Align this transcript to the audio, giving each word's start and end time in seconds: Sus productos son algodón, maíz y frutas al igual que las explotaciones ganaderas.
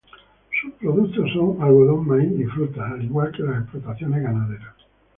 Sus 0.59 0.71
productos 0.79 1.29
son 1.31 1.61
algodón, 1.61 2.07
maíz 2.07 2.31
y 2.39 2.43
frutas 2.45 2.91
al 2.91 3.03
igual 3.03 3.31
que 3.33 3.43
las 3.43 3.61
explotaciones 3.61 4.23
ganaderas. 4.23 4.73